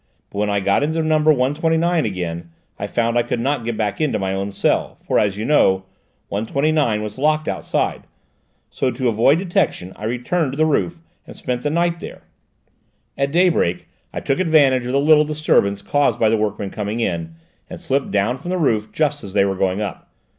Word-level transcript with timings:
But 0.31 0.39
when 0.39 0.49
I 0.49 0.61
got 0.61 0.81
into 0.81 1.03
number 1.03 1.31
129 1.31 2.07
again 2.07 2.49
I 2.79 2.87
found 2.87 3.19
I 3.19 3.21
could 3.21 3.39
not 3.39 3.63
get 3.63 3.77
back 3.77 4.01
into 4.01 4.17
my 4.17 4.33
own 4.33 4.49
cell, 4.49 4.97
for, 5.05 5.19
as 5.19 5.37
you 5.37 5.45
know, 5.45 5.85
129 6.29 7.03
was 7.03 7.19
locked 7.19 7.47
outside; 7.47 8.05
so 8.71 8.89
to 8.89 9.07
avoid 9.09 9.37
detection 9.37 9.93
I 9.95 10.05
returned 10.05 10.53
to 10.53 10.57
the 10.57 10.65
roof 10.65 10.97
and 11.27 11.35
spent 11.35 11.61
the 11.61 11.69
night 11.69 11.99
there; 11.99 12.23
at 13.15 13.31
daybreak 13.31 13.87
I 14.11 14.21
took 14.21 14.39
advantage 14.39 14.87
of 14.87 14.91
the 14.91 14.99
little 14.99 15.23
disturbance 15.23 15.83
caused 15.83 16.19
by 16.19 16.29
the 16.29 16.35
workmen 16.37 16.71
coming 16.71 16.99
in, 16.99 17.35
and 17.69 17.79
slipped 17.79 18.09
down 18.09 18.39
from 18.39 18.49
the 18.49 18.57
roof 18.57 18.91
just 18.91 19.23
as 19.23 19.33
they 19.33 19.45
were 19.45 19.53
going 19.55 19.83
up. 19.83 20.09